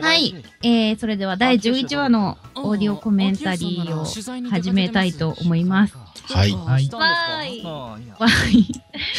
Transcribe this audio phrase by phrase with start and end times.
[0.00, 0.34] はい。
[0.62, 4.04] えー、それでは第11話のオーディオコメンタリーを
[4.50, 5.96] 始めたいと思います。
[5.96, 6.02] は
[6.46, 6.52] い。
[6.52, 6.88] はい。
[6.92, 7.64] わーい。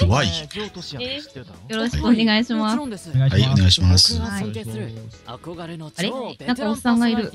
[0.08, 0.28] わい。
[1.70, 3.12] よろしくお願いします。
[3.12, 4.20] はい、お願いします。
[4.20, 4.90] 僕が尊敬する
[5.26, 6.12] 憧れのあれ？
[6.48, 7.24] なんかおっさんがいる。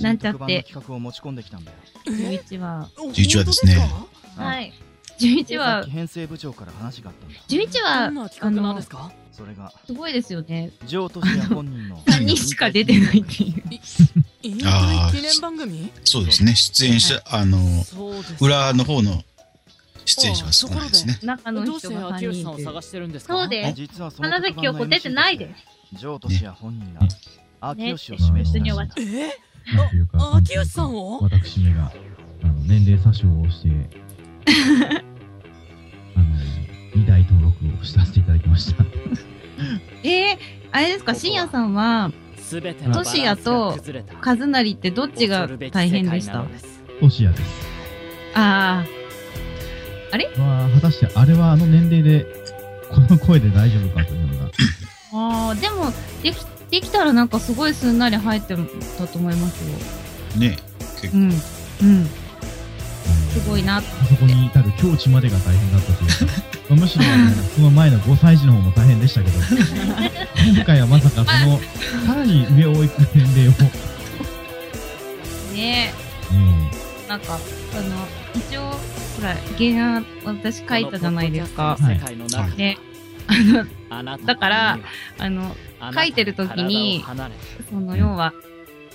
[0.00, 0.46] なんちゃって。
[0.46, 1.76] に特番の企画を持ち込んできたんだよ。
[2.06, 2.88] 11話。
[3.12, 3.90] 11話ですね。
[4.36, 4.72] はい。
[5.18, 7.16] 11さっ話き、編成部長から話があっ
[9.36, 9.72] たんだ11ど話ん、な企画なんですかそれが。
[9.86, 10.70] すごいですよね。
[10.86, 11.98] 上都市屋本人の。
[12.06, 13.62] 3人しか出てないっていう。
[14.42, 15.90] 引あー退記念番組？
[16.04, 17.58] そうですね、出演者、あの、
[18.40, 19.22] 裏の方の
[20.04, 21.18] 出演者は少ないですね。
[21.22, 22.64] 中のどうして人が3秋吉さんを人いる。
[22.70, 23.34] 探してるんですか？
[23.34, 25.50] そうです実はその花崎京子出てないで
[26.00, 27.00] 上都市屋本人が
[27.60, 28.60] 秋吉を指名して
[29.96, 31.18] いうか、あ秋吉さんを？
[31.22, 31.92] 私めが、
[32.44, 33.68] あの、年齢詐称をして、
[37.62, 38.84] 録をさせていただきました。
[40.02, 40.38] えー、
[40.72, 46.44] あれですか、深夜さんは、すべてのバランスが崩れた和成ってどっちが大変でした？
[47.00, 47.42] トシヤです。
[48.34, 48.84] あ
[50.38, 52.26] まあ、果たしてあれはあの年齢で、
[52.90, 54.52] この声で大丈夫かというのが、ー
[55.12, 58.54] あー、でも、でき、できたらなんかすごいすんなり入って
[58.98, 59.60] たと思います
[60.34, 60.40] よ。
[60.40, 60.56] ね、
[61.00, 61.32] 結構、うん。
[61.82, 62.06] うん。
[63.46, 63.76] すごいな。
[63.76, 66.10] あそこに至る境地までが大変だったという。
[66.10, 66.32] か、
[66.70, 69.38] まあむしろあの、その前の5歳児の方も大変でしたけど、
[70.52, 71.60] 今回はまさかその、
[72.04, 73.52] さらに上を行く年齢を、
[75.52, 76.34] ねえ。
[77.04, 81.76] え、なんか、あの、一応、ほら、原案、私書いたじゃないですか。
[81.80, 82.48] 世界の中。
[82.56, 82.78] ね。
[83.28, 84.78] あの、あなただから
[85.18, 85.56] あの、
[85.94, 87.04] 書いてる時に
[87.70, 88.32] その、要は、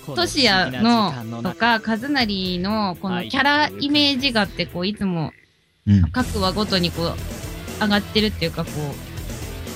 [0.05, 5.31] トシヤの、とか、カズナリの、このキャライメージがって、こう、いつも、
[5.87, 6.11] うん。
[6.11, 7.15] 各話ごとにこう、
[7.81, 8.71] 上がってるっていうか、こ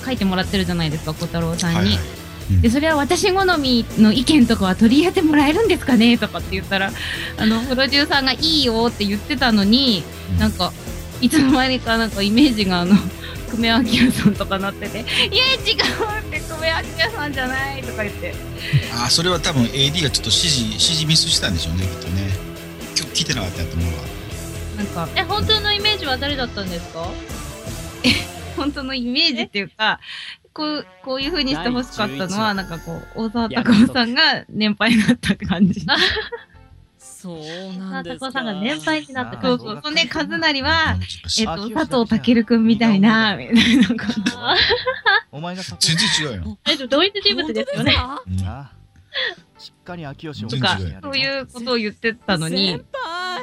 [0.02, 1.76] う、書いてもらってるじゃないですか、小太郎さんに。
[1.76, 2.60] はいはい。
[2.62, 6.92] で、それは私好みの意見とかは取り合ってもらえるんですかねとかって言ったら、
[7.36, 10.72] あの、プロデューサーがいいよって言ってたのに、うんなんか、
[11.20, 12.94] いつの間にかなんかイメージがあの、
[13.50, 13.68] 久米
[14.04, 16.68] 明さんとかなってて、いや、違うって久米
[17.04, 18.34] 明さんじゃないとか言って。
[18.92, 22.28] あー、それは多分 AD がちょっと指示、指示ミスしたんでしょうね、きっとね。
[22.98, 24.00] 今日聞いてなかったやと思うわ。
[24.76, 27.08] なんか、え、本当のイメージは誰だったんですか？
[28.56, 30.00] 本当のイメージっていうか、
[30.52, 35.84] こう、こういう風にして欲しかったのは、なんかこう、大沢たかおさんが年配になった感じ。
[37.26, 38.30] そうなんですか。
[38.30, 39.58] さんが年配になったそう。
[39.58, 39.80] そう。
[39.82, 40.96] そんで、和成は、
[41.38, 43.86] えっあと、佐藤健くんみたいな、みたいな。
[43.96, 44.22] 感じ。
[45.32, 46.58] お前が全然違うよ。
[46.68, 47.96] え、でも同一人物ですよね。
[49.58, 52.82] しっかり秋吉をとかそういうことを言ってたのに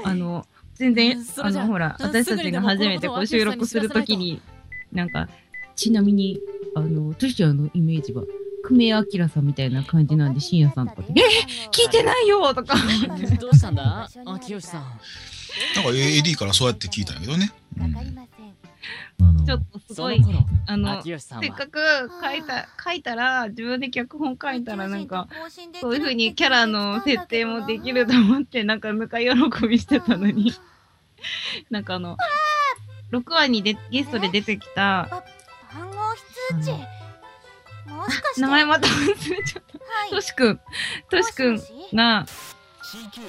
[0.03, 0.45] あの、
[0.75, 4.41] 全然、あの、ほら、あ私たちが初めてこう収録するときに、
[4.91, 5.27] なんか、
[5.75, 6.39] ちなみに、
[6.75, 8.23] あの、トシちゃんのイメージは、
[8.63, 11.24] 久米明さんみたいな感じなんで、深夜さんとかで、え
[11.72, 12.75] 聞いてないよとか。
[13.40, 14.09] どうしたんだ？
[14.25, 14.81] 秋吉さん。
[15.75, 17.51] なんか AD からそうやって聞いたんやけどね。
[17.78, 17.96] うん。
[19.22, 20.22] あのちょっとすごい、
[20.66, 21.79] あの、せっかく
[22.22, 25.28] 書いた、書いたら、自分で脚本書いたら、なんか、
[25.81, 30.53] そういう風にキャラの設定もできると思って、なんかぬか喜びしてたのに、
[31.69, 32.18] なんかあの、
[33.12, 35.24] 6話にでゲストで出てきた、
[35.74, 35.95] 暗号
[36.56, 37.03] 非通知
[37.88, 39.63] もしかして名前また忘れちゃっ
[40.09, 40.16] た。
[40.16, 40.59] としくん、
[41.09, 41.61] としくん
[41.94, 42.25] が、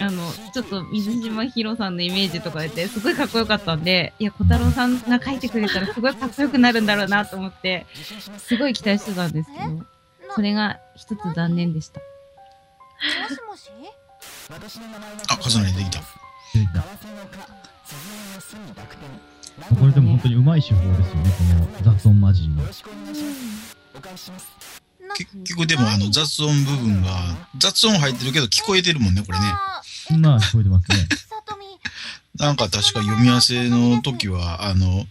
[0.01, 7.87] あの、ちょっと水島ひろさんのイメージとかで、すごいかっこよかったんで、いや、小太郎さんが書いてくれたらすごいかっこよくなるんだろうなと思って、
[8.39, 9.87] すごい期待してたんですけど、
[10.35, 12.01] それが一つ残念でした。
[12.01, 12.07] も
[13.29, 13.71] しもし？
[15.31, 16.01] あ、カズナリ出てきた。
[16.53, 16.83] 出てきた。
[19.77, 21.31] これでも本当にうまい手法ですよね、
[21.83, 22.65] この雑音マジンの。
[25.17, 27.11] 結局でもあの雑音部分が、
[27.59, 29.45] 雑音入ってるけど聞こえてるもんね、これね。
[30.19, 31.09] まあ、聞こえてますね。
[32.37, 35.07] なんか確か読み合わせの時は、あの、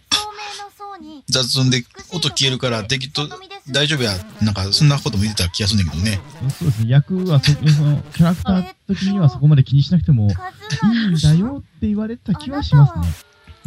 [1.29, 3.27] 雑音で音消えるから適当、
[3.69, 4.11] 大丈夫や、
[4.41, 6.19] なんかそんなことも言ってた気がするんだけどね。
[6.59, 12.99] そうですね、役はそ、その、キャラクター的にはそこまで気にしなくてもいいんだよって言われた気はします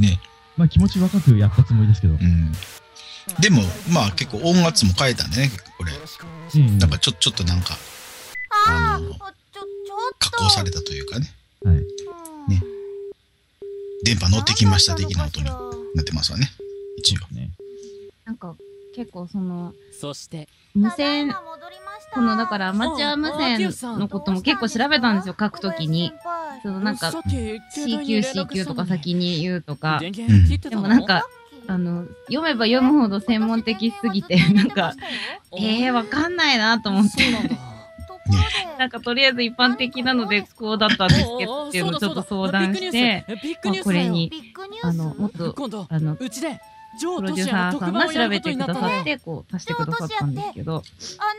[0.00, 0.10] ね。
[0.10, 0.20] ね。
[0.58, 2.14] まあ気持ち若くやったつもりですけど。
[2.14, 2.52] うん。
[3.40, 3.62] でも、
[3.92, 5.92] まあ結構音圧も変えたんでね、これ。
[5.92, 5.96] え
[6.58, 7.76] えなんかちょ、ちょっとなんか、
[8.68, 9.14] あの、
[10.18, 11.26] 加工されたというかね、
[11.64, 11.76] はい。
[11.76, 11.82] うん。
[12.48, 12.62] ね。
[14.04, 16.48] 電波乗ってきました的な音になってますわね。
[16.96, 17.34] 一応。
[17.34, 17.50] ね。
[18.24, 18.54] なんか、
[18.94, 20.48] 結構その、そして。
[20.74, 22.12] 無線、ま戻りました。
[22.12, 26.12] このだからアマチュア無線のことも結構調べたんですよ、書くときに。
[26.62, 30.00] そのなんか、さっき携帯 C に級連絡 C 級とか先に言うとか。
[30.00, 31.26] でもなんか、
[31.68, 34.94] あの、読めば読むほど専門的すぎて、なんか、
[35.58, 37.24] ええー、わかんないなと思って。
[38.78, 43.24] なんかとりあえず一般的なのでこうだったんですけどっていうのをちょっと相談して、
[43.64, 44.30] まあこれに、
[44.82, 46.60] あの、もっと、あの、うちで
[46.98, 49.04] ジョプロデューサーさんが調べてくださっ。
[49.04, 50.82] て、こう、足してくださったんですけど、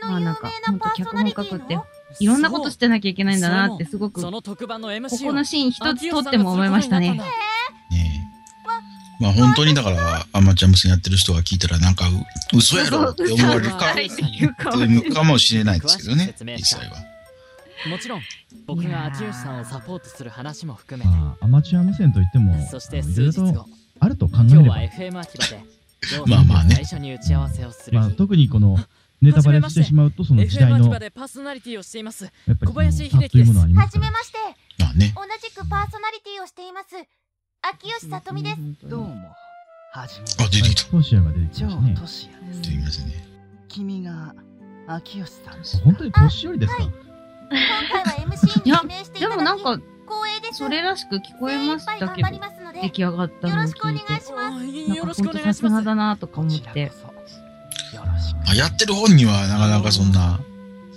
[0.02, 1.86] まあなんかパーソナリティほんと脚本書くっての
[2.20, 4.40] いろんなことしてなきゃいけないんだなってすごく、ここを
[5.32, 7.20] のシーン一つとっても思いましたね。
[9.20, 13.94] まあ本当にだから、アマチュア無線やってる人が聞いたら、なんかう、嘘やろって思われるか、
[14.56, 16.96] かというかもしれないですけどね実際は。
[17.88, 18.22] もちろん
[18.66, 23.66] 僕が秋吉さんをサポートする話も含めてまあ、アマチュア無線といっても、そしてあのいろいろと数日後
[24.00, 25.12] あると考えれば今日は、FM
[26.26, 28.78] まあまあね最初に打ち合わせをするまあ、日特にこの、
[29.20, 34.06] ネタバレしてしまうと、その時代の、や秋葉でパーソナリティをしていますっぱりその小林秀樹差というものはありまはすから。
[34.06, 34.38] じめまして
[34.78, 35.12] まあね。
[35.14, 36.94] 同じくパーソナリティをしています
[37.70, 38.56] 秋吉さとみです。
[38.88, 39.28] どうも。
[39.92, 40.90] はじめあ、出てきた。
[40.90, 42.00] トシヤが出てきましたねー・。
[42.00, 43.28] トシヤです出てきましたね。
[43.68, 44.34] 君が
[44.86, 46.82] 秋吉さんあ本当に年寄りですか？
[46.82, 46.92] 今
[47.92, 49.82] 回は MC に指名していでただきもなんか、光
[50.38, 50.58] 栄です。
[50.60, 54.40] それらしく聞こえましたけど精一杯頑張り、ますので出来上がったのをよろしくお願い聞いて、します。
[54.40, 56.86] なんかよろしくお本当さすが願いしますだなとか思って。
[56.88, 56.94] こ。
[56.96, 57.96] そ。
[57.96, 60.40] よろしくあ、やってる本にはなかなかそんな、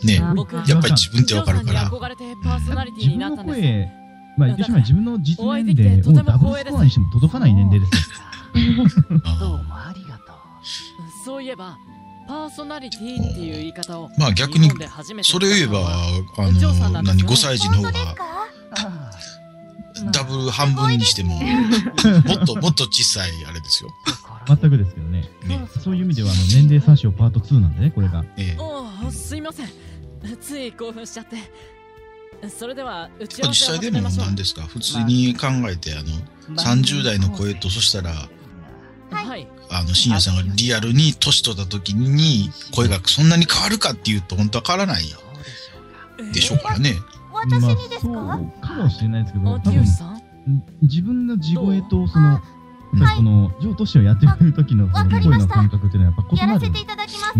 [0.06, 0.36] ね、やっ
[0.82, 1.90] ぱり自分ってわかるから。
[1.90, 3.92] んに憧れてパーソナリティ自分の声、
[4.38, 8.10] まあ、言ってしまえば自分の実年きてとても齢をダブルスコアにしても届かない年齢です
[9.40, 10.36] どうもありがとう。
[11.26, 11.78] そういえば
[12.28, 14.70] パーソナリティっていう言い方をまあ逆に
[15.24, 15.80] それを言えば、
[16.38, 16.90] あの、何、んですよ。
[16.90, 17.92] ね5歳児の方が
[20.12, 21.42] ダブル半分にしても、も
[22.42, 23.90] っともっと小さいあれですよ。
[24.48, 25.30] 全くですけどね。
[25.46, 25.68] ね。
[25.84, 28.24] そういう意味では、あの、年齢参照パート2なんでね、これが。
[28.38, 28.58] ええ。
[28.60, 29.68] おおすいません。
[30.40, 31.36] つい興奮しちゃって
[32.50, 34.26] それでは打ち合わせを実際でも始めましょう。
[34.26, 38.12] 何ですか普通に考えて、あの、30代の声と、そしたら、
[39.12, 39.48] はい。
[39.70, 45.18] あの、深夜さんがリアルに年取った時に、声がそんなに変わるかっていうと、本当は変わらないど
[46.30, 46.96] うでしょうからね。
[47.34, 48.14] 私まあにですか、そう
[48.62, 49.86] かもしれないですけど、多秋分
[50.82, 55.30] 自分の地声と、その、やっあぱりこの、ジョートシをやってくれる時ののかりました。
[55.30, 57.34] 声の感覚っていうのはやっぱ異なるやらせていただきます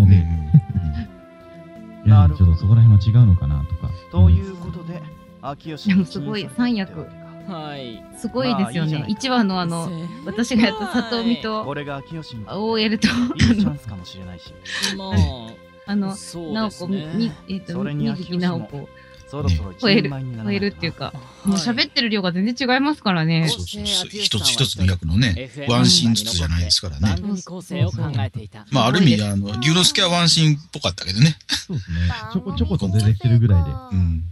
[2.06, 3.90] ので、うんやちょっとそこら辺は違うのかなとか。
[4.10, 5.02] ということで
[5.40, 7.06] 秋吉でもすごい三役。
[7.48, 8.04] はい。
[8.16, 8.98] すごいですよね。
[8.98, 9.88] まあいいじゃない1話のあの、
[10.24, 14.52] 私がやった里見とこれが秋吉にとって OL と、いいチャンスかもしれないし。
[14.96, 15.96] まあ。
[15.96, 18.88] の、そうなおこ、ですねみ、えっと、それに水木直子、
[19.32, 21.12] そろそろ超える超えるっていうか、は
[21.44, 23.48] いもう喋ってる量が全然違いますからね。
[23.48, 24.08] そうそうそう。
[24.10, 27.08] 一つ一つの役のね、ワンシーンずつじゃないですからね。
[27.08, 31.36] 番組構成を考えていたまあ、ある意味、あの、龍之介はワンシーンっぽかったけどね。
[31.48, 31.96] そうですね。
[32.32, 34.22] ちょこちょこと出てきてるぐらいで、もうん。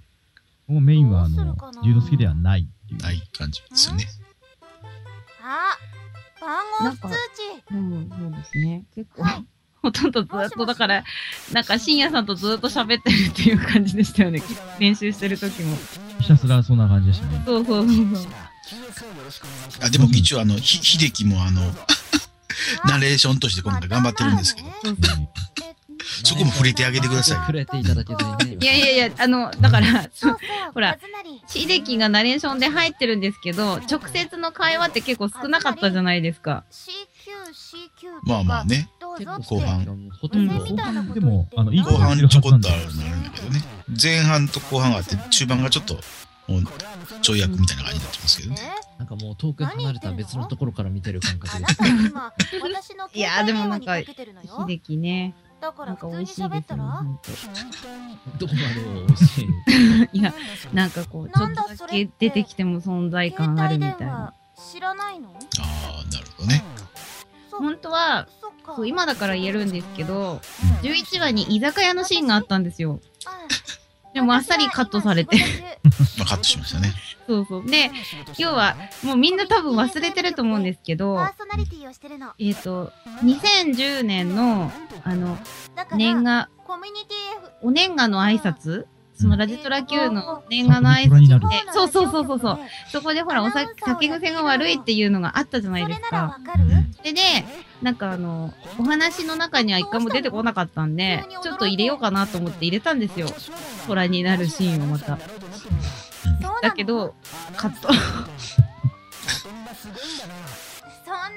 [0.68, 3.02] うメインはあの龍之介ではないっていう。
[3.02, 4.06] ない感じですよね。
[5.42, 5.76] あ
[6.40, 8.84] 番号通知でも、そうですね。
[8.94, 9.24] 結構、
[9.82, 11.04] ほとんどずっと、だから、
[11.52, 14.42] なんか、深夜さんとずっと喋ってるっていう感じでしたよね。
[14.78, 15.76] 練習してる時も。
[16.20, 17.42] ひたすらそんな感じでしたね。
[17.46, 18.32] そうそうそうそう。
[19.82, 21.62] あ、でも一応、あの、ひ、秀樹もあの、
[22.84, 24.68] ナレーションとして今回頑張ってるんですけど、
[26.24, 27.42] そこも触れてあげてくださいよ。
[27.42, 28.58] 触れていただけずにね。
[28.60, 30.10] いやいやいや、あの、だから、
[30.74, 30.98] ほら
[31.46, 36.64] 秀樹がナレーションで入ってるんですけど、直接の会話って結構少なかったじゃないですか。
[36.70, 36.90] CQ、
[37.50, 38.88] CQ とかまあまあね。
[39.18, 39.84] どうぞって後半
[40.20, 43.02] ほとんどうんみたいなことでも、あの、いい後半ちょこっとあるんだ
[43.34, 43.62] けどね。
[44.02, 45.94] 前半と後半があって、中盤がちょっと、
[46.46, 46.62] もう、
[47.22, 48.56] ちょい役みたいな感じになってますけどね。
[48.76, 55.34] えなんかもう遠く離れた別のところから見てる感覚であなた今私のいやーでもなんか秀樹ね。
[55.58, 57.04] だからなんか普通に美味しいですよね、喋ったら。
[58.38, 59.40] どこまでも美味し
[60.12, 60.18] い。
[60.18, 60.34] いや、
[60.74, 64.34] なんかこう、ちょっとだけ出てきても存在感あるみたいな。
[64.70, 65.30] 知らないの？
[65.30, 66.62] ああ、なるほどね。
[66.76, 66.79] そ
[67.58, 68.28] 本当は、
[68.86, 70.40] 今だから言えるんですけど、
[70.82, 73.00] 11話に居酒屋のシーンがあったんですよ。
[73.26, 73.38] あ
[74.14, 75.36] でもあっさりカットされて。
[76.18, 76.92] まあ、カットしましたね。
[77.26, 77.66] そうそう。
[77.66, 77.90] で、
[78.38, 82.92] 要は、もうみんな多分忘れてると思うんですけどパ、ーソナリティをしてるのえっ、と、
[83.22, 84.72] 2010年の、
[85.04, 85.38] あの、
[85.96, 88.86] 年賀、コミュニティ F お年賀の挨拶
[89.20, 92.58] そのラジトラ Q の年賀の挨拶で、そうそうそうそうそう。
[92.90, 96.38] そこでほら、お酒、酒癖が悪いっていうのがあったじゃないですか。
[97.02, 97.12] で、
[97.82, 103.28] なんかあの、お話の中には一回も出てこなかったんで、ちょっと入れようかなと思って入れたんですよ。
[103.86, 105.18] 虎になるシーンをまた。
[106.62, 107.14] だけど、
[107.56, 107.92] カット。
[107.92, 107.96] そん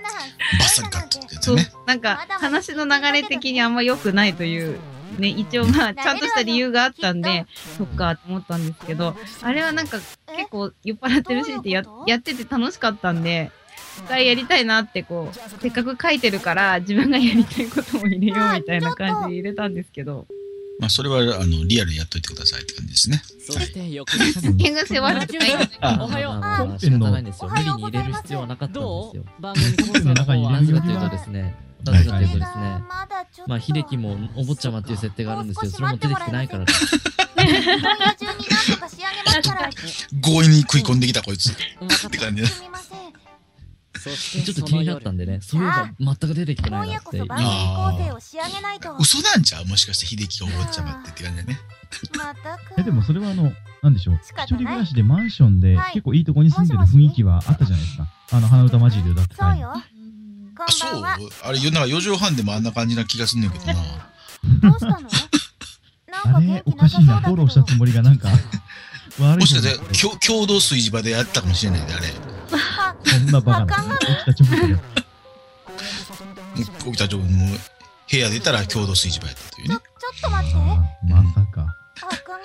[0.02, 0.10] な
[0.60, 4.80] バッサリカットってやつそうね。、なんか話の流れ的にあんま良くないという、
[5.20, 7.46] ね、一応まあ、ちゃんとした理由があったんで、
[7.77, 10.00] そっかと思ったんですけど、あれはなんか
[10.36, 13.51] 結構酔っ払ってるシーンってややってて楽しかったんで、
[14.08, 20.27] 回やりたいなってこう、せっかく書いてるから自分がやりたいことも入れようみたいな感じで入れたんですけど、
[20.79, 23.22] まあ、それは、あの、リアルにやっといてくださいって感じですね。
[23.39, 24.41] そして翌日。
[24.58, 25.51] 変が世話なくない
[26.01, 26.39] おはよう。
[26.39, 27.50] まあまあ仕方ないんですよ。
[27.50, 29.25] 無理に入れる必要はなかったんどうです。
[29.25, 29.34] よ。
[29.39, 30.51] 番組構成の方は。
[30.60, 32.84] なぜかというとですね、なぜかというとですね、
[33.48, 36.86] まあ、秀樹もお坊ちゃまっていう設定があるんですけど、それも出てきてないからです。
[37.36, 39.70] 今夜中に何とか仕上げますから
[40.22, 41.52] 強引に食い込んできた、こいつ。
[41.52, 41.56] っ
[42.10, 42.48] て感じね。
[42.48, 43.00] すみません
[44.44, 47.18] ちょっと気になったんでね、そういえば全く出てきてないなって。
[47.20, 49.66] 今夜こそ番組構成を仕上げないと嘘なんちゃう？
[49.66, 51.58] もしかして秀樹がお坊ちゃまってって感じだね。
[52.78, 54.16] えでもそれはあの、なんでしょう？
[54.16, 58.08] 一人暮らしでマンションではい結構いいとこに住んでる雰囲気はあったじゃないですか。
[58.32, 59.62] あの、鼻歌マジで歌ってたり。
[59.62, 59.74] そうよ
[60.65, 61.00] こあ、そう？
[61.00, 63.74] んばはあれ、なんか4畳半でもあんな感じな気がすんねんけどな。
[63.74, 63.79] ど
[64.70, 65.00] うしたの？
[66.25, 68.29] なんあれか元気おかしいな、フォローしたつもりがなんか、
[69.20, 72.08] 悪いもしかして共共同炊事場でやったかもしれないで、あれ。
[72.58, 73.98] はそんなバカな。
[73.98, 74.79] 起きた直後で。
[76.55, 77.60] 起きた直後にもう
[78.12, 79.75] 部屋出たら共同炊事場やったというね。
[79.75, 79.84] ちょちょ
[80.17, 81.75] っと待ってまさか。
[82.01, 82.43] 赤髪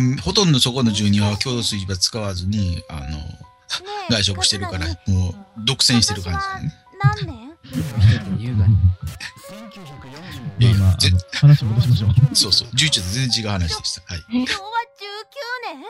[0.00, 3.18] てで、ほとんどそこの住人は共同炊事場使わずに、あの、
[4.10, 6.72] 外食してるから、勝もう独占してる感じだね。
[7.02, 7.56] 何年？
[8.38, 8.76] 優雅に。
[10.58, 10.74] い
[11.32, 12.10] 話戻しましょう。
[12.34, 12.68] そうそう。
[12.68, 14.02] 11と全然違う話でした。
[14.12, 14.24] はい。
[14.30, 14.62] 今日は19
[15.74, 15.84] 年？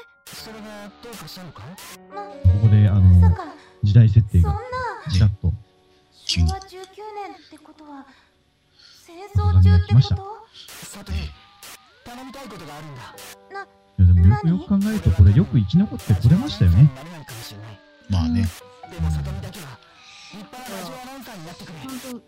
[2.43, 3.37] ここで、あの、
[3.83, 4.63] 時代設定そんなが、
[5.13, 5.53] ちらっと。
[6.25, 8.05] 昭和19年ってことは
[9.07, 10.17] 戦争中ってこと？
[13.99, 16.91] いや、でもよくよく考えると、これよく生き残ってこれましたよね。
[18.09, 18.47] まあね。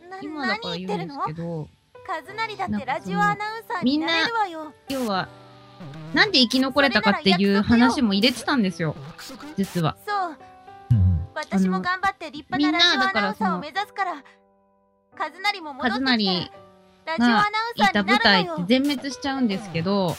[0.08, 1.68] な今だから言うんですけど、
[2.06, 4.72] カズナリだってラジオアナウンサーになれるわよ。
[4.88, 5.28] 要は、
[6.14, 8.96] なんで生き残れたかっていう話も入れてたんですよ、
[9.56, 9.96] 実は。
[10.06, 10.36] そう。
[10.92, 14.24] うん私も頑張って立派なラジオアナウンサーを目指すから
[15.16, 16.52] カズナリも戻ってカズナリきて
[17.06, 17.44] ラジオアナウン
[17.76, 20.16] いたサーにな舞台ってるわよ全滅しちゃうんですけど、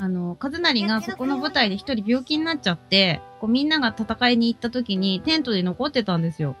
[0.00, 6.56] あの、カズナリがそこの舞台で一人病気になっちゃって、こうみんなが戦いに行った時にテントで残ってたんですよ。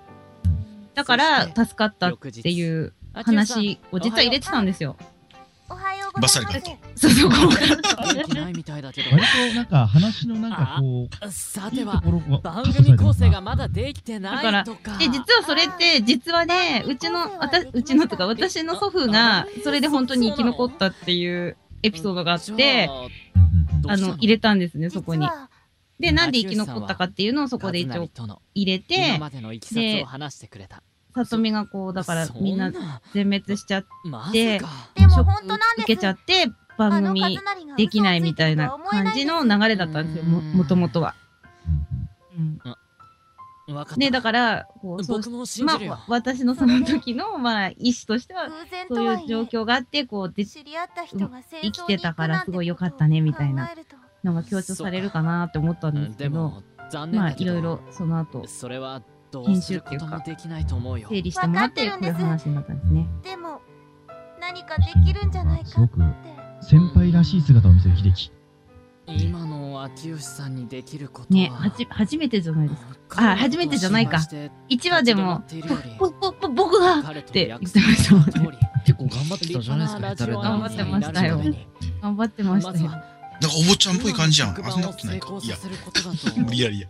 [0.94, 4.96] だから助かったっていう話を実は入れてたんですよ。
[5.68, 6.54] おはようございます。
[6.54, 14.50] バッサリそうそう、こないみたいだけど割となんか話のなんかこう、いいとさてはころが番組構成がまだできてなだか。
[14.50, 22.88] らいとかで、実はそれって、実はね、うちの、わたうちのとか、私の祖父が、それで本当に生き残ったっていうエピソードがあって、
[23.86, 25.28] あの、入れたんですね、そこに。
[26.00, 28.08] で、なんで生き残ったかっていうのをそこで一応
[28.54, 30.82] 入れて、でさつを話してくれた。
[31.14, 32.72] さとみがこう、だからみんな
[33.12, 33.84] 全滅しちゃっ
[34.32, 37.38] て、ショック受けちゃって、番組
[37.76, 41.14] できないみたいな感じの流れだったんですよ、も、もともとは。
[42.36, 42.58] うん
[43.72, 43.96] 分かった。
[43.96, 48.48] で、だから、こう、そう僕も信じるよ、まあ、私のその時の、 まあ、意思としては、
[48.88, 53.70] そういう状況があって、こう、で、知り合った人が戦争に生きてたからすごい良かったねみたいな
[54.22, 61.08] のが強調されるかなって思ったんですけど、でも残念まあ、いろいろ、その後、それはどうすることもできないと思うよ。
[61.08, 63.08] 整理してもらって、こういう話になったんですね。
[63.22, 63.60] でも
[64.40, 65.70] 何かできるんじゃないかって。
[65.70, 66.00] すごく
[66.60, 68.33] 先輩らしい姿を見せる秀樹。
[69.06, 73.32] 今の秋吉さんにできることはね、はじ、初めてじゃないですか？
[73.32, 74.16] あ初めてじゃないか
[74.68, 75.42] 1話でも、
[75.98, 78.58] ぼ、ぼ、ぼ、僕がって言ってましたもんね。
[78.86, 81.40] 結構頑張ってたじゃないですか、頑張ってましたよ
[82.02, 82.90] 頑張ってましたよ。
[82.90, 84.50] なんかお坊ちゃんっぽい感じやん。
[84.50, 85.28] あ、そんなことないか。
[85.42, 85.56] いや、
[86.36, 86.88] 無理やりや。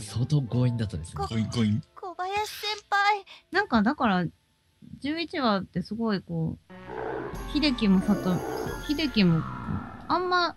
[0.00, 1.26] 相当強引だったですね。
[1.28, 1.82] ゴインゴイン。
[1.96, 4.24] 小林先輩なんか、だから、
[5.02, 6.72] 11話ってすごいこう、
[7.52, 8.36] 秀樹もさと、
[8.86, 9.42] 秀樹も、
[10.06, 10.56] あんま、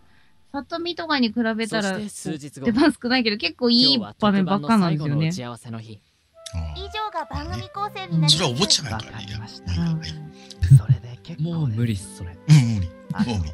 [0.63, 2.65] 里見とかに比べたら、数日後。
[2.65, 5.27] 出番少ないけど、結構いい場面ばっかなんですよね。
[5.27, 8.37] 以上が番組構成になります。
[8.37, 9.37] それはお坊ちゃまやからいや。
[9.37, 10.77] うん。
[10.77, 11.19] それで。
[11.23, 12.31] 結構もう無理っす、それ。
[12.31, 12.89] うん、無理。
[13.13, 13.51] あのもう無理。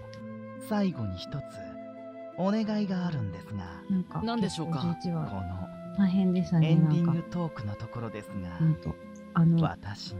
[0.70, 1.34] 最後に一つ
[2.38, 3.32] お願いがあるん。
[3.32, 4.04] ですがなん。
[4.04, 7.02] か、何でしょうか結構11こ話の大変でしたね、エンディ。
[7.02, 8.34] ングトークのところですが。
[9.36, 10.20] あの、私に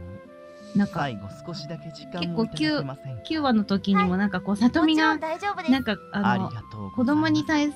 [0.76, 5.72] なんか、最後少しだけ時間結構をいただけませんか？9話の時にもなんかこう、里見が、大丈夫です。
[5.72, 7.74] なんか、あありの、がとう子供に対し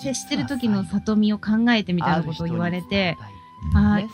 [0.00, 3.16] 接してる時の里見を考えてみたいなことを言われて、
[3.74, 4.08] あー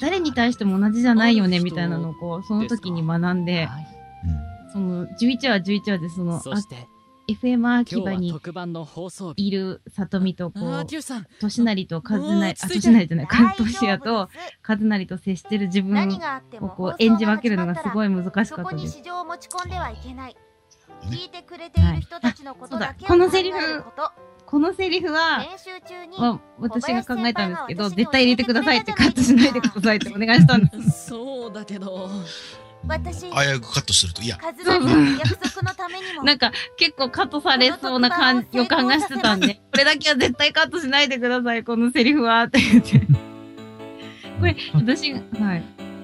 [0.00, 3.68] 誰に対しても同じじゃないよねみたいなのをこう、その時に学んで、
[4.72, 6.88] その11話11話でその、あそして
[7.28, 9.48] FM 秋葉今日はに特番の放送日。
[9.48, 14.28] いる里見とこあーう、年成と和成、あ、もう落ち着いて年成じゃない、関大丈夫東屋と
[14.66, 16.18] 和成と接してる自分
[16.60, 18.98] をこう演じ分けるのがすごい難しかったです。
[18.98, 20.34] 市場を持ち込んではいけない。
[20.34, 20.40] ね。
[21.10, 23.24] 聞いてくれている人たちのことだけをそうだ。
[23.24, 24.12] このセリフ考えること。
[24.46, 31.06] このセリフは、練習中にまあ、私が考えたんですけど、絶対入れてくださいってカットしないでくださいってお願いしたんです。
[31.08, 32.10] そうだけど
[32.86, 33.26] 私危
[33.56, 43.00] うくカットすると、いや、カズマに約束のためにも なんか結構カットされそうな感予感がしてたんで、 これだけは絶対カットしないでください、このセリフはって言って。
[44.38, 45.22] これ、私、はい。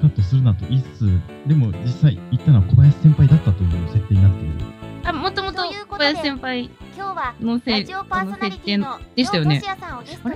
[0.01, 4.55] カットするなと言いつつ、でも実際言ったのは小林先輩だったという設定になっている。
[5.05, 9.57] あ、もともと小林先輩今日はのせいラジオパーソナリティのでしたよね。
[9.57, 10.35] ヨウトシヤさんをゲストに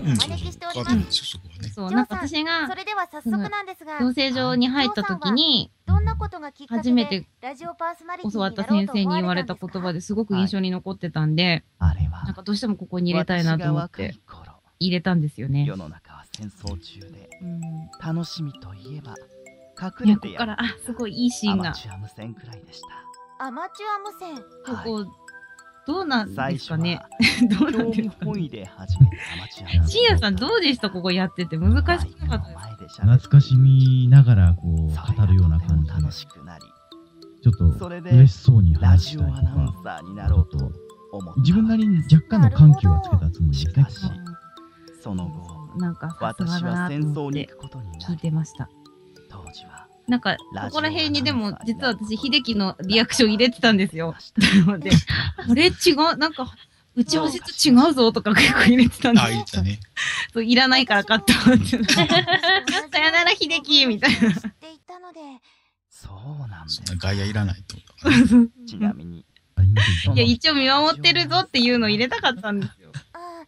[0.76, 5.70] おうん、そうなんか私がそれでは早速なんですが養成所に入った時に、
[6.16, 12.24] ことがきっかけ初めてでラジオパーソナリティ教わった先生に言われた言葉ですごく印象に残ってたんで、あれは。
[12.24, 14.14] なんかどうしてもここに入れたいなと思って
[14.78, 15.64] 入れたんですよね。
[15.64, 17.60] 世の中は戦争中でうん。
[18.04, 19.14] 楽しみといえば
[19.80, 20.52] 隠れてやる。
[20.52, 21.68] ここから、あ、すごいいいシーンが。
[21.68, 23.44] アマチュア無線くらいでした。
[23.46, 24.36] アマチュア無線。
[24.36, 25.23] ここ、
[25.86, 26.96] どうなん最初ですかね？
[26.96, 27.08] は。
[27.58, 29.82] どうなんですかね？
[29.86, 30.90] 深夜 さんどうでした？
[30.90, 34.72] ここやってて難しくなかったです懐かしみながらこう
[35.16, 36.64] 語るような感じで、とても楽しくなり
[37.42, 40.58] ちょっとそれで嬉しそうにラ話したりとジオアナウンか、サーになろうと
[41.12, 43.90] 思った自分なりに若干の緩急はつけたつもりですねしか。
[43.90, 44.10] し
[45.02, 48.68] その後なんか私は戦争に行くことに聞ないりてました。
[49.30, 54.14] 当時はなんか、ここら辺にでも実は私、秀樹のリアクション入れてたんですよ。
[54.66, 54.90] なの で、
[55.46, 56.54] これ違う、なんか、
[56.96, 59.80] 打ち合わせと違うぞとか結構入れてたんであ、いたね。
[60.32, 61.92] そういらないからカットって。
[61.94, 62.02] さ
[62.98, 64.18] よなら秀樹みたいな。
[64.18, 65.20] 知っていたので
[65.88, 67.76] そうなんですそんな外野いらないと。
[68.66, 69.26] ちなみに
[70.14, 72.92] いや、一応見守ってるぞっていうのを入れたかったんですよ。
[73.12, 73.46] ああ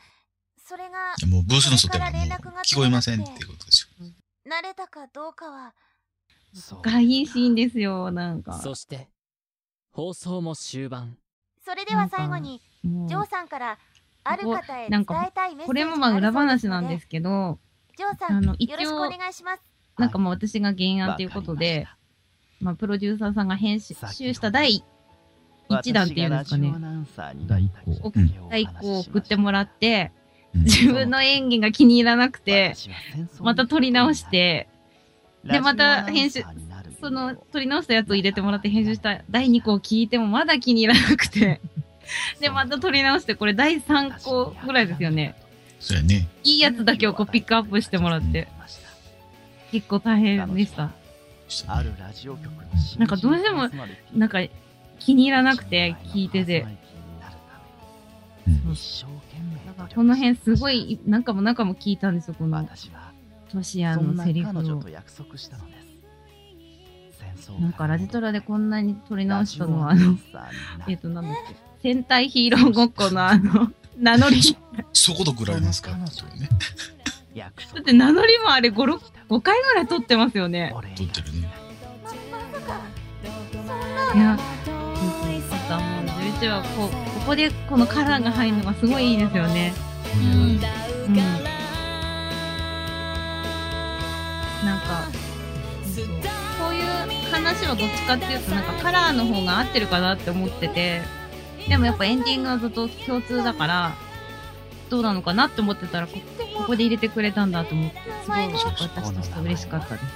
[0.65, 2.29] それがいやもうブースの外からもう
[2.65, 4.07] 聞こえませんっていうことですよ。
[4.47, 5.75] 慣れたかどうかは
[6.83, 8.55] がいいシーンですよ、なんか。
[8.55, 9.09] そして
[9.93, 11.17] 放送も終盤。
[11.65, 13.79] それでは最後にジョーさんから
[14.25, 17.59] ある方へ伝えなんかたいメッセージこれもまあ裏話なんですけど、
[17.97, 19.63] ジョーさんあの一応よろしくお願いします。
[19.99, 21.89] なんかもう私が原案ということで、
[22.61, 26.75] まあ、プロデューサーさんが編集した第一弾っていうんですかね。
[27.47, 28.13] 第一項を
[28.51, 30.13] 第一個を送ってもらって、
[30.55, 30.63] うん。
[30.65, 32.75] 自分の演技が気に入らなくて、
[33.41, 34.69] また撮り直して、
[35.47, 36.45] でまた編集
[37.01, 41.61] その撮り直したやつを入れてもらって編集した第2項を聞いてもまだ気に入らなくて、
[42.41, 45.35] で、また撮り直して、これ第3項ぐらいですよね。
[45.81, 46.29] そうやね。
[46.45, 48.49] いいやつだけをこうピックアップしてもらって、
[49.73, 50.91] 結構大変でした。
[51.69, 52.63] あるラジオ局の
[52.99, 53.69] なんかどうしても
[54.13, 54.41] なんか
[54.99, 56.67] 気に入らなくて聞いてて、
[58.49, 58.73] うん。
[58.73, 62.57] 一生懸命だからこの辺すごい何回も何回も聞いたんですよ、この。
[62.57, 63.06] 私は
[63.51, 64.89] トシヤのセリフを。
[64.89, 65.87] 約束したのです
[67.19, 70.17] 戦争なんかラジトラでこんなに撮り直したのは、あの
[70.89, 74.41] えっと、なんだっけ、戦隊ヒーローごっこのあの、 名乗り。
[74.93, 76.05] そこどくらいますかね。
[77.75, 80.73] だって名乗りもあれ5、6 5回ぐらい撮ってますよね。
[80.73, 81.67] 撮ってるね。
[84.15, 84.95] いや、なんかもう
[86.39, 89.75] 11話、こう、ここでこのカラーが入るのがすごいいいですよね。
[90.17, 91.56] うん。
[94.65, 95.09] なんか、
[95.95, 96.07] そう。
[96.75, 101.03] いう話はどっちかっていうと、なんかカラーの方が合ってるかなって思ってて、
[101.69, 103.95] でもやっぱエンディングはずっと共通だから、
[104.89, 106.15] どうなのかなって思ってたら、こ
[106.57, 109.01] ここで入れてくれたんだと思って、すごい私として
[109.35, 110.07] は嬉しかったです。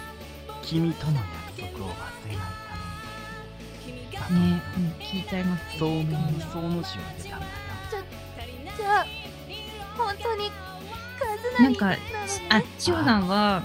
[0.62, 1.12] 君との
[1.56, 2.46] 約束を忘れない
[4.12, 4.50] ために。
[4.52, 5.78] ね、うん、聞いちゃいます。
[5.78, 7.46] そうめんにその字を入れたんだ。
[7.46, 7.52] よ
[8.76, 9.06] じゃあ
[9.96, 10.50] 本当に
[11.58, 11.96] なんか、
[12.48, 13.62] あ、千代さんは、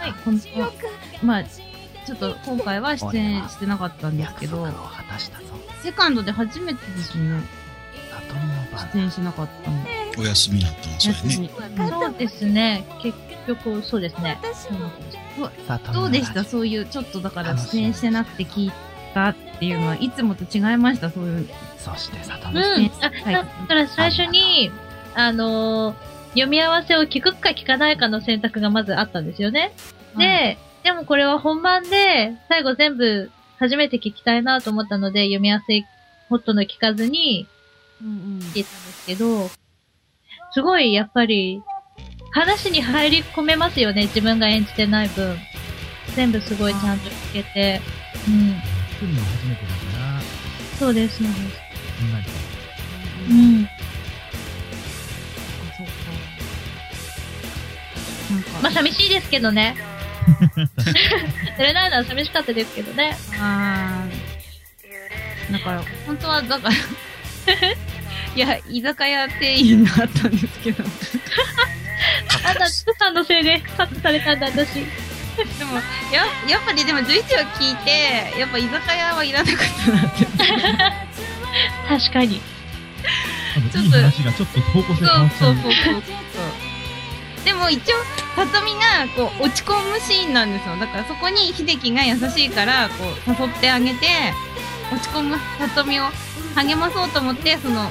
[0.00, 0.72] はい、この、よ
[1.20, 5.44] くまあ、ちょっと今回は出演してなかったんですけど約束を、果たしたぞ
[5.82, 7.42] セカンドで初めてですよね。
[8.92, 9.76] 出演しなかったの。
[10.18, 11.32] お休みになったの、そう
[11.62, 11.88] やね。
[11.90, 12.84] そうですね。
[13.02, 14.38] 結局、そうですね。
[15.92, 16.44] どうでした？
[16.44, 18.72] そういう、ちょっとだから出演してなくて聞い
[19.14, 21.10] たっていうのは、いつもと違いました？
[21.10, 21.48] そういう。
[21.48, 22.82] オそして里見うん。
[22.82, 24.70] ねあ、はいだから最初に、
[25.14, 25.96] あのー
[26.30, 29.72] 読み合わせを聞くか聞かないかの選択がまずあったんですよね。
[30.16, 35.84] で、でもこれは本番で、最後全部初めて聞きたいなと思ったので、読み合わせ
[36.28, 37.46] ほとんど聞かずに
[38.02, 38.38] うんうん。
[38.54, 39.50] 聞いたんですけど、
[40.52, 41.62] すごいやっぱり、
[42.32, 45.36] 話に入り込めますよね、自分が演じてない分。
[46.14, 47.80] 全部すごいちゃんと聞けて。
[48.26, 48.34] うん。
[48.34, 50.20] 来るの初めてだから、
[50.78, 51.40] そうです、そうです。
[53.30, 53.68] うん。
[58.62, 59.76] まあ寂しいですけどね。
[61.58, 63.16] 出れないのは寂しかったですけどね。
[63.40, 66.74] あーだから、本当は、だから、
[68.36, 70.84] いや、居酒屋店員があったんですけど、
[72.46, 74.74] あだ、つさんのせいでカットされたんだ、私。
[74.74, 75.76] でも、
[76.12, 80.26] や、やっぱりでも11話聞いて、やっぱ居酒屋はいらなかったなって。
[81.88, 82.40] 確かに。
[83.56, 85.56] あのいい話がちょっと方向性変わっちゃそうう。
[85.56, 85.90] そうそうそ
[86.66, 86.69] う。
[87.44, 87.96] でも一応、
[88.36, 90.76] さとみが、こう、落ち込むシーンなんですよ。
[90.76, 94.06] だからそこに秀樹が優しいから、こう、誘ってあげて、
[94.92, 96.04] 落ち込むさとみを
[96.54, 97.90] 励まそうと思って、その、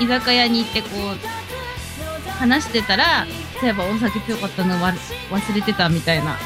[0.00, 3.26] 居酒屋に行って、こう、話してたら、
[3.60, 4.92] そういえばお酒強かったのわ
[5.30, 6.38] 忘れてたみたいな、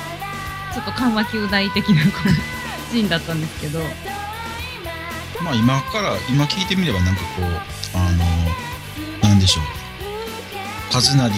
[0.73, 3.81] ちょっと緩和球大的な、こう、シーンだったんですけど、
[5.43, 8.25] まあ今から、今聞いてみればなんかこう、あの、
[9.29, 9.65] なんでしょう。
[10.93, 11.29] 和成が、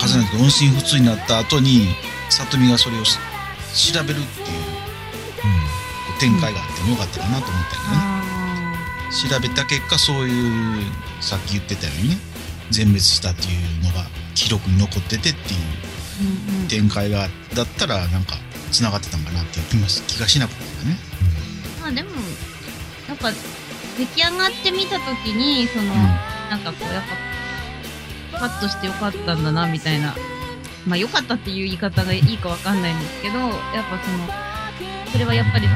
[0.00, 1.88] 和成が音信不通になった後に、
[2.30, 3.18] 里見がそれをし
[3.92, 5.48] 調べるっていうこ
[6.16, 7.88] う展開があってもよかったかなと思ったけどね。
[7.92, 8.22] あ
[9.10, 12.16] 調べた結果そういうさっき言ってたようにね
[12.70, 13.46] 全滅したってい
[13.80, 18.36] うのが記録に残っててっていう展開がだったらなんか
[18.70, 19.66] 繋がってたんかなっていう
[20.06, 20.98] 気がしなかったよね。
[21.80, 22.10] まあでも、
[23.08, 23.30] やっぱ、
[23.96, 27.08] 出来上がってみたときに、その、なんかこう、やっぱ、
[28.38, 30.14] カットしてよかったんだな、みたいな。
[30.86, 33.50] まあ、よかったっていう言い方がいいかわかんないんですけど、やっ
[33.90, 34.48] ぱその、
[35.12, 35.68] それはやっぱり、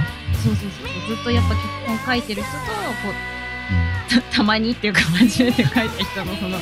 [0.43, 6.59] そうそうそう、ずっとやっぱ結婚書いてる人と、こう、た たまにっていうか初めて書いた人のその、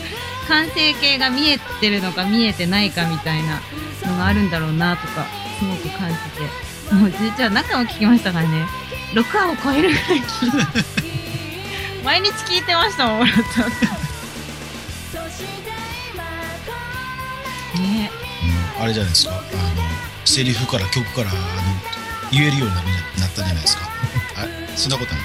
[0.49, 3.61] 完成形が見えてるのか見えてないかみたいな
[4.07, 5.27] のがあるんだろうな、とか、
[5.59, 6.95] すごく感じて。
[6.95, 8.67] もう実は中も聞きましたからね。
[9.13, 10.85] 6話を超えるぐらい聞いて。
[12.05, 13.39] 毎日聞いてましたもん、俺と。
[17.81, 18.11] ね。
[18.79, 19.33] うんあれじゃないですか。
[19.33, 19.41] あの
[20.25, 21.41] セリフから曲からあの
[22.31, 23.85] 言えるようになったんじゃないですか。
[24.37, 25.23] あ そんなことない。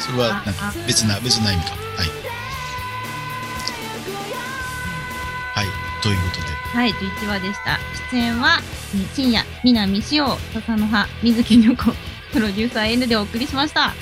[0.00, 1.70] それはなんか別な別な意味か。
[1.72, 2.08] はい。
[5.54, 5.66] はい。
[6.02, 6.46] ということで。
[6.72, 7.78] はい、11話でした。
[8.12, 8.60] 出演は、
[8.94, 11.92] えー深夜、南潮、笹の葉、水木の子、
[12.32, 13.92] プロデューサー N でお送りしました。